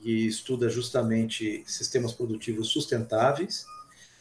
que 0.00 0.26
estuda 0.26 0.68
justamente 0.68 1.62
sistemas 1.66 2.12
produtivos 2.12 2.68
sustentáveis. 2.68 3.64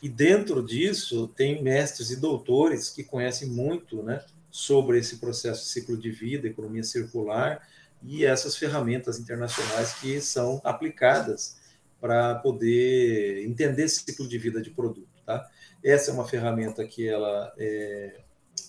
E 0.01 0.07
dentro 0.07 0.63
disso 0.63 1.27
tem 1.35 1.63
mestres 1.63 2.11
e 2.11 2.15
doutores 2.15 2.89
que 2.91 3.03
conhecem 3.03 3.49
muito 3.49 4.03
né, 4.03 4.23
sobre 4.51 4.99
esse 4.99 5.17
processo 5.17 5.63
de 5.63 5.69
ciclo 5.69 5.97
de 5.97 6.11
vida, 6.11 6.47
economia 6.47 6.83
circular 6.83 7.67
e 8.03 8.23
essas 8.23 8.55
ferramentas 8.55 9.19
internacionais 9.19 9.93
que 9.95 10.21
são 10.21 10.61
aplicadas 10.63 11.57
para 11.99 12.35
poder 12.35 13.43
entender 13.43 13.85
esse 13.85 14.03
ciclo 14.03 14.27
de 14.27 14.37
vida 14.37 14.61
de 14.61 14.69
produto. 14.69 15.09
Tá? 15.25 15.49
Essa 15.83 16.11
é 16.11 16.13
uma 16.13 16.27
ferramenta 16.27 16.85
que 16.85 17.07
ela 17.07 17.51
é, 17.57 18.19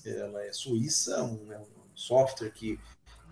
ela 0.07 0.43
é 0.45 0.53
suíça, 0.53 1.23
um, 1.23 1.53
é 1.53 1.59
um 1.59 1.67
software 1.95 2.51
que 2.51 2.81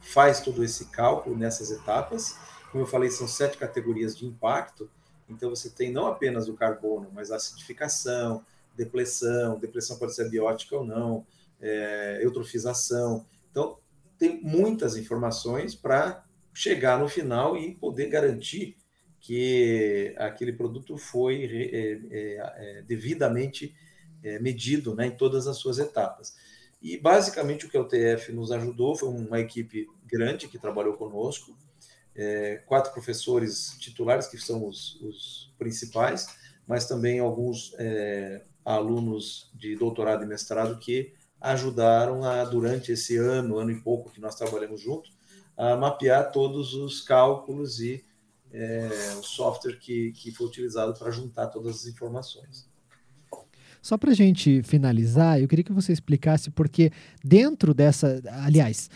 faz 0.07 0.41
todo 0.41 0.63
esse 0.63 0.87
cálculo 0.87 1.37
nessas 1.37 1.71
etapas. 1.71 2.37
Como 2.71 2.85
eu 2.85 2.87
falei, 2.87 3.11
são 3.11 3.27
sete 3.27 3.59
categorias 3.59 4.17
de 4.17 4.27
impacto. 4.27 4.91
Então, 5.29 5.51
você 5.51 5.69
tem 5.71 5.93
não 5.93 6.07
apenas 6.07 6.49
o 6.49 6.55
carbono, 6.55 7.11
mas 7.13 7.31
a 7.31 7.37
acidificação, 7.37 8.45
depressão, 8.77 9.59
depressão 9.59 9.99
pode 9.99 10.15
ser 10.15 10.29
biótica 10.29 10.77
ou 10.77 10.85
não, 10.85 11.27
é, 11.61 12.21
eutrofização. 12.23 13.27
Então, 13.51 13.79
tem 14.19 14.41
muitas 14.43 14.97
informações 14.97 15.75
para 15.75 16.25
chegar 16.55 16.99
no 16.99 17.09
final 17.09 17.57
e 17.57 17.75
poder 17.75 18.09
garantir 18.09 18.77
que 19.21 20.15
aquele 20.17 20.53
produto 20.53 20.97
foi 20.97 21.45
é, 21.45 21.93
é, 22.11 22.79
é 22.79 22.83
devidamente 22.83 23.75
é, 24.23 24.39
medido 24.39 24.95
né, 24.95 25.09
em 25.09 25.11
todas 25.11 25.47
as 25.47 25.57
suas 25.57 25.79
etapas. 25.79 26.37
E 26.81 26.97
basicamente 26.97 27.67
o 27.67 27.69
que 27.69 27.77
a 27.77 27.81
UTF 27.81 28.33
nos 28.33 28.53
ajudou 28.53 28.95
foi 28.95 29.09
uma 29.09 29.41
equipe 29.41 29.89
grande 30.07 30.49
que 30.49 30.59
trabalhou 30.59 30.95
conosco, 30.95 31.57
é, 32.15 32.63
quatro 32.67 32.93
professores 32.93 33.77
titulares, 33.79 34.27
que 34.27 34.39
são 34.39 34.67
os, 34.67 35.01
os 35.03 35.53
principais, 35.59 36.27
mas 36.67 36.87
também 36.87 37.21
alguns 37.21 37.75
é, 37.79 38.43
alunos 38.65 39.51
de 39.55 39.77
doutorado 39.77 40.25
e 40.25 40.27
mestrado 40.27 40.79
que 40.79 41.13
ajudaram 41.41 42.25
a, 42.25 42.45
durante 42.45 42.93
esse 42.93 43.17
ano, 43.17 43.59
ano 43.59 43.71
e 43.71 43.81
pouco 43.81 44.11
que 44.11 44.21
nós 44.21 44.35
trabalhamos 44.35 44.81
juntos, 44.81 45.13
a 45.57 45.77
mapear 45.77 46.33
todos 46.33 46.75
os 46.75 47.01
cálculos 47.01 47.81
e 47.81 48.05
é, 48.53 48.89
o 49.19 49.23
software 49.23 49.79
que, 49.79 50.13
que 50.13 50.31
foi 50.31 50.47
utilizado 50.47 50.99
para 50.99 51.11
juntar 51.11 51.49
todas 51.49 51.77
as 51.77 51.87
informações. 51.87 52.69
Só 53.83 53.97
para 53.97 54.11
a 54.11 54.15
gente 54.15 54.63
finalizar, 54.63 55.41
eu 55.41 55.49
queria 55.49 55.65
que 55.65 55.73
você 55.73 55.93
explicasse 55.93 56.51
porque 56.51 56.91
dentro 57.25 57.73
dessa, 57.73 58.21
aliás, 58.43 58.91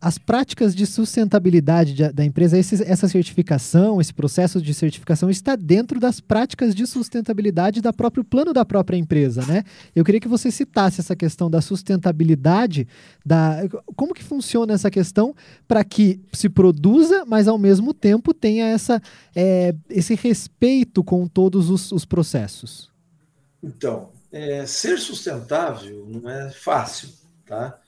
as 0.00 0.18
práticas 0.18 0.74
de 0.74 0.86
sustentabilidade 0.86 1.94
de, 1.94 2.12
da 2.12 2.24
empresa, 2.24 2.58
esse, 2.58 2.82
essa 2.82 3.08
certificação, 3.08 4.00
esse 4.00 4.12
processo 4.12 4.60
de 4.60 4.74
certificação 4.74 5.30
está 5.30 5.56
dentro 5.56 5.98
das 5.98 6.20
práticas 6.20 6.74
de 6.74 6.86
sustentabilidade 6.86 7.80
da 7.80 7.92
próprio 7.92 8.22
plano 8.22 8.52
da 8.52 8.64
própria 8.64 8.96
empresa, 8.96 9.44
né? 9.46 9.64
Eu 9.94 10.04
queria 10.04 10.20
que 10.20 10.28
você 10.28 10.50
citasse 10.50 11.00
essa 11.00 11.16
questão 11.16 11.50
da 11.50 11.60
sustentabilidade, 11.60 12.86
da 13.24 13.62
como 13.96 14.14
que 14.14 14.22
funciona 14.22 14.74
essa 14.74 14.90
questão 14.90 15.34
para 15.66 15.82
que 15.82 16.20
se 16.32 16.48
produza, 16.48 17.24
mas 17.26 17.48
ao 17.48 17.56
mesmo 17.56 17.94
tempo 17.94 18.34
tenha 18.34 18.66
essa, 18.66 19.00
é, 19.34 19.74
esse 19.88 20.14
respeito 20.14 21.02
com 21.02 21.26
todos 21.26 21.70
os, 21.70 21.90
os 21.92 22.04
processos. 22.04 22.90
Então, 23.62 24.10
é, 24.34 24.66
ser 24.66 24.98
sustentável 24.98 26.04
não 26.08 26.28
é 26.28 26.50
fácil, 26.50 27.08
tá? 27.46 27.80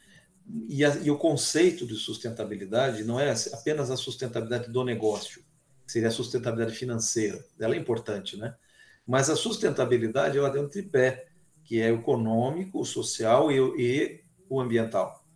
E, 0.68 0.84
a, 0.84 0.94
e, 0.98 1.10
o 1.10 1.18
conceito 1.18 1.84
de 1.84 1.96
sustentabilidade 1.96 3.02
não 3.02 3.18
é 3.18 3.34
apenas 3.52 3.90
a 3.90 3.96
sustentabilidade 3.96 4.70
do 4.70 4.84
negócio, 4.84 5.42
seria 5.84 6.06
a 6.06 6.12
sustentabilidade 6.12 6.76
financeira. 6.78 7.44
Ela 7.58 7.74
é 7.74 7.78
importante, 7.78 8.36
né? 8.36 8.54
Mas 9.04 9.28
a 9.28 9.34
sustentabilidade 9.34 10.38
ela 10.38 10.48
tem 10.48 10.62
um 10.62 10.68
tripé, 10.68 11.26
que 11.64 11.80
é 11.80 11.90
o 11.90 11.96
econômico, 11.96 12.80
o 12.80 12.84
social 12.84 13.50
e, 13.50 13.58
e 13.76 14.20
o 14.48 14.60
ambiental. 14.60 15.26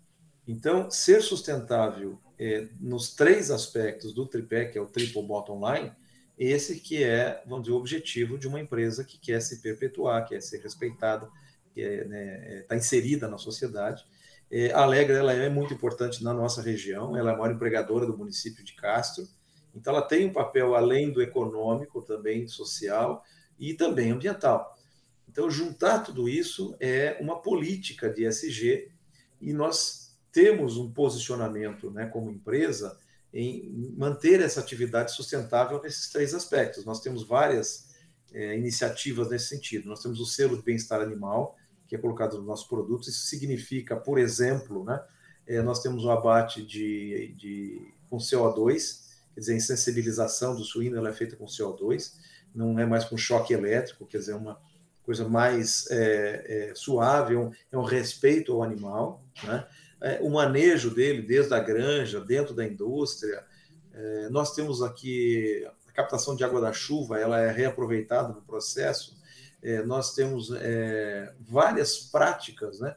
Então, 0.47 0.93
ser 0.93 1.23
sustentável 1.23 2.21
é, 2.39 2.69
nos 2.79 3.17
três 3.17 3.51
aspectos 3.51 4.15
do 4.15 4.27
tripé, 4.27 4.67
que 4.67 4.79
é 4.79 4.81
o 4.81 4.87
triple 4.87 5.27
bottom 5.27 5.61
line, 5.73 5.91
esse 6.49 6.81
que 6.81 7.05
é, 7.05 7.43
vamos 7.47 7.65
dizer, 7.65 7.75
o 7.75 7.79
objetivo 7.79 8.39
de 8.39 8.49
uma 8.49 8.59
empresa 8.59 9.05
que 9.05 9.19
quer 9.19 9.41
se 9.43 9.61
perpetuar, 9.61 10.27
quer 10.27 10.41
ser 10.41 10.63
respeitada, 10.63 11.29
que 11.75 11.83
está 11.83 12.09
né, 12.09 12.59
é, 12.59 12.63
tá 12.63 12.75
inserida 12.75 13.29
na 13.29 13.37
sociedade. 13.37 14.03
É, 14.51 14.73
a 14.73 14.81
Alegra 14.81 15.19
ela 15.19 15.33
é 15.35 15.51
muito 15.51 15.75
importante 15.75 16.25
na 16.25 16.33
nossa 16.33 16.63
região, 16.63 17.15
ela 17.15 17.31
é 17.31 17.35
a 17.35 17.37
maior 17.37 17.55
empregadora 17.55 18.07
do 18.07 18.17
município 18.17 18.65
de 18.65 18.75
Castro, 18.75 19.29
então 19.75 19.95
ela 19.95 20.03
tem 20.03 20.27
um 20.27 20.33
papel 20.33 20.75
além 20.75 21.13
do 21.13 21.23
econômico, 21.23 22.03
também 22.03 22.49
social 22.49 23.23
e 23.59 23.75
também 23.75 24.11
ambiental. 24.11 24.75
Então, 25.29 25.49
juntar 25.49 26.01
tudo 26.01 26.29
isso 26.29 26.75
é 26.81 27.19
uma 27.21 27.41
política 27.41 28.11
de 28.11 28.25
SG 28.25 28.91
e 29.41 29.53
nós 29.53 30.19
temos 30.33 30.77
um 30.77 30.91
posicionamento 30.91 31.91
né, 31.91 32.07
como 32.07 32.31
empresa 32.31 32.99
em 33.33 33.95
manter 33.97 34.41
essa 34.41 34.61
atividade 34.61 35.13
sustentável 35.13 35.81
nesses 35.83 36.11
três 36.11 36.35
aspectos. 36.35 36.85
Nós 36.85 37.01
temos 37.01 37.27
várias 37.27 37.89
é, 38.33 38.57
iniciativas 38.57 39.29
nesse 39.31 39.47
sentido. 39.49 39.89
Nós 39.89 40.03
temos 40.03 40.21
o 40.21 40.27
selo 40.27 40.57
de 40.57 40.63
bem-estar 40.63 41.01
animal, 41.01 41.57
que 41.87 41.95
é 41.95 41.99
colocado 41.99 42.37
nos 42.37 42.47
nossos 42.47 42.67
produtos. 42.67 43.09
Isso 43.09 43.27
significa, 43.27 43.97
por 43.97 44.19
exemplo, 44.19 44.85
né, 44.85 45.01
é, 45.47 45.63
nós 45.63 45.81
temos 45.83 46.05
o 46.05 46.11
abate 46.11 46.65
de, 46.65 47.35
de, 47.37 47.93
com 48.09 48.19
CO2, 48.19 49.09
quer 49.35 49.41
dizer, 49.41 49.53
a 49.53 49.57
insensibilização 49.57 50.55
do 50.55 50.65
suíno 50.65 50.97
ela 50.97 51.09
é 51.09 51.13
feita 51.13 51.37
com 51.37 51.45
CO2, 51.47 52.15
não 52.55 52.79
é 52.79 52.87
mais 52.87 53.05
com 53.05 53.17
choque 53.17 53.53
elétrico, 53.53 54.07
quer 54.07 54.19
dizer, 54.19 54.35
uma 54.35 54.61
coisa 55.03 55.29
mais 55.29 55.91
é, 55.91 56.71
é, 56.71 56.75
suave, 56.75 57.35
é 57.35 57.39
um, 57.39 57.51
é 57.73 57.79
um, 57.79 57.83
respeito 57.83 58.53
ao 58.53 58.63
animal, 58.63 59.25
né? 59.43 59.67
É, 60.03 60.19
o 60.23 60.31
manejo 60.31 60.95
dele 60.95 61.23
desde 61.23 61.53
a 61.55 61.61
granja, 61.61 62.21
dentro 62.21 62.55
da 62.55 62.65
indústria. 62.65 63.45
É, 63.93 64.29
nós 64.31 64.55
temos 64.55 64.83
aqui 64.83 65.67
a 65.89 65.93
captação 65.93 66.35
de 66.35 66.43
água 66.43 66.61
da 66.61 66.73
chuva, 66.73 67.19
ela 67.19 67.39
é 67.39 67.51
reaproveitada 67.51 68.29
no 68.29 68.43
processo. 68.43 69.19
É, 69.63 69.83
nós 69.83 70.15
temos 70.15 70.51
várias 71.41 71.99
práticas, 71.99 72.81
né? 72.81 72.97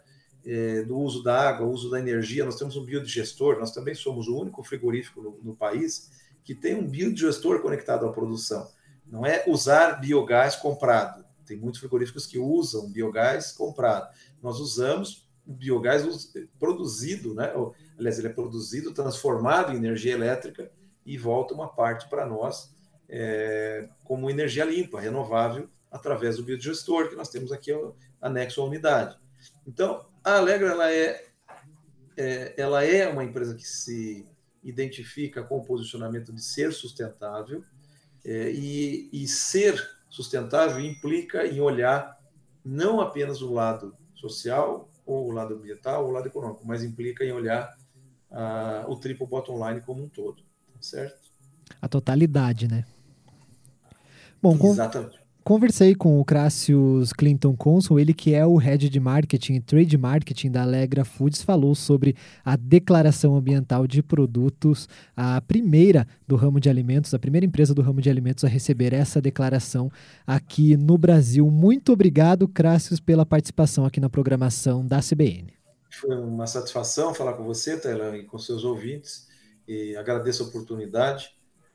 do 0.88 0.98
uso 0.98 1.24
da 1.24 1.50
água, 1.50 1.66
uso 1.66 1.90
da 1.90 1.98
energia, 1.98 2.44
nós 2.44 2.58
temos 2.58 2.76
um 2.76 2.84
biodigestor, 2.84 3.58
nós 3.60 3.72
também 3.72 3.96
somos 3.96 4.28
o 4.28 4.38
único 4.38 4.62
frigorífico 4.62 5.22
no, 5.22 5.40
no 5.42 5.56
país 5.56 6.12
que 6.44 6.54
tem 6.54 6.76
um 6.76 6.86
biodigestor 6.86 7.62
conectado 7.62 8.06
à 8.06 8.12
produção. 8.12 8.70
Não 9.06 9.26
é 9.26 9.44
usar 9.48 10.02
biogás 10.02 10.56
comprado. 10.56 11.24
Tem 11.46 11.58
muitos 11.58 11.80
frigoríficos 11.80 12.26
que 12.26 12.38
usam 12.38 12.90
biogás 12.92 13.52
comprado. 13.52 14.14
Nós 14.42 14.60
usamos 14.60 15.28
biogás 15.46 16.32
produzido, 16.60 17.34
né? 17.34 17.52
aliás, 17.98 18.18
ele 18.18 18.28
é 18.28 18.34
produzido, 18.34 18.94
transformado 18.94 19.74
em 19.74 19.78
energia 19.78 20.14
elétrica 20.14 20.72
e 21.06 21.18
volta 21.18 21.54
uma 21.54 21.68
parte 21.68 22.08
para 22.10 22.26
nós 22.26 22.74
é, 23.10 23.90
como 24.04 24.30
energia 24.30 24.66
limpa, 24.66 25.00
renovável, 25.00 25.70
através 25.92 26.38
do 26.38 26.44
biodigestor 26.44 27.10
que 27.10 27.16
nós 27.16 27.30
temos 27.30 27.52
aqui 27.52 27.72
anexo 28.22 28.62
à 28.62 28.66
unidade. 28.66 29.18
Então, 29.68 30.06
a 30.24 30.38
Alegra 30.38 30.72
ela 30.72 30.92
é, 30.92 31.26
é, 32.18 32.54
ela 32.58 32.84
é 32.84 33.08
uma 33.08 33.24
empresa 33.24 33.54
que 33.54 33.68
se 33.68 34.26
identifica 34.64 35.44
com 35.44 35.58
o 35.58 35.66
posicionamento 35.66 36.32
de 36.32 36.42
ser 36.42 36.72
sustentável 36.72 37.64
é, 38.26 38.50
e, 38.52 39.10
e 39.12 39.28
ser 39.28 39.76
sustentável 40.10 40.80
implica 40.80 41.46
em 41.46 41.60
olhar 41.60 42.18
não 42.64 43.02
apenas 43.02 43.42
o 43.42 43.52
lado 43.54 43.96
social 44.16 44.90
ou 45.06 45.28
o 45.28 45.32
lado 45.32 45.56
ambiental 45.56 46.04
ou 46.04 46.10
o 46.10 46.14
lado 46.14 46.28
econômico, 46.28 46.66
mas 46.66 46.84
implica 46.84 47.24
em 47.24 47.32
olhar 47.32 47.78
uh, 48.32 48.90
o 48.90 48.96
triple 48.96 49.28
bottom 49.28 49.68
line 49.68 49.82
como 49.82 50.04
um 50.04 50.10
todo, 50.10 50.42
tá 50.74 50.82
certo? 50.82 51.22
A 51.82 51.88
totalidade, 51.88 52.68
né? 52.68 52.86
Bom, 54.42 54.58
Exatamente. 54.62 55.23
Conversei 55.44 55.94
com 55.94 56.22
o 56.22 56.24
Crassius 56.24 57.12
Clinton 57.12 57.54
Consul, 57.54 58.00
ele 58.00 58.14
que 58.14 58.34
é 58.34 58.46
o 58.46 58.56
head 58.56 58.88
de 58.88 58.98
marketing 58.98 59.56
e 59.56 59.60
trade 59.60 59.98
marketing 59.98 60.50
da 60.50 60.62
Alegra 60.62 61.04
Foods, 61.04 61.42
falou 61.42 61.76
sobre 61.76 62.16
a 62.46 62.56
declaração 62.56 63.36
ambiental 63.36 63.86
de 63.86 64.02
produtos, 64.02 64.88
a 65.18 65.42
primeira 65.42 66.08
do 66.26 66.38
ramo 66.38 66.62
de 66.62 66.70
alimentos, 66.70 67.14
a 67.14 67.20
primeira 67.20 67.46
empresa 67.46 67.74
do 67.74 67.82
ramo 67.82 68.00
de 68.00 68.10
alimentos 68.10 68.46
a 68.46 68.48
receber 68.48 68.94
essa 68.94 69.20
declaração 69.20 69.92
aqui 70.26 70.78
no 70.78 70.98
Brasil. 70.98 71.52
Muito 71.52 71.92
obrigado, 71.92 72.48
Crassius, 72.48 73.02
pela 73.02 73.26
participação 73.26 73.86
aqui 73.86 74.00
na 74.00 74.10
programação 74.10 74.88
da 74.88 75.02
CBN. 75.02 75.54
Foi 75.90 76.16
uma 76.16 76.48
satisfação 76.48 77.14
falar 77.14 77.34
com 77.34 77.44
você, 77.44 77.76
Taylor, 77.76 78.16
e 78.16 78.24
com 78.24 78.40
seus 78.40 78.64
ouvintes, 78.64 79.28
e 79.68 79.94
agradeço 79.98 80.42
a 80.42 80.46
oportunidade 80.46 81.32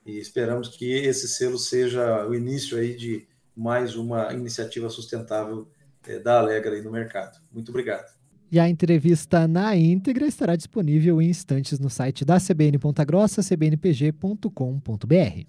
e 0.07 0.19
esperamos 0.19 0.69
que 0.69 0.91
esse 0.91 1.29
selo 1.29 1.59
seja 1.59 2.27
o 2.27 2.35
início 2.35 2.79
aí 2.79 2.97
de 2.97 3.29
mais 3.59 3.97
uma 3.97 4.33
iniciativa 4.33 4.89
sustentável 4.89 5.69
é, 6.07 6.21
da 6.21 6.39
Alegra 6.39 6.77
aí 6.77 6.83
no 6.83 6.93
mercado. 6.93 7.41
Muito 7.53 7.71
obrigado. 7.71 8.17
E 8.51 8.59
a 8.59 8.67
entrevista 8.69 9.49
na 9.49 9.77
íntegra 9.77 10.27
estará 10.27 10.57
disponível 10.57 11.21
em 11.21 11.29
instantes 11.29 11.79
no 11.79 11.91
site 11.91 12.25
da 12.25 12.39
CBN 12.39 12.79
Ponta 12.79 13.05
Grossa, 13.05 13.43
cbnpg.com.br. 13.43 15.47